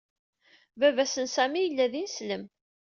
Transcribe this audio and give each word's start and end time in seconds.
Baba 0.79 1.05
s 1.13 1.15
n 1.23 1.25
Sami 1.35 1.61
yella 1.63 1.85
d 1.91 1.93
ineslem. 2.03 2.43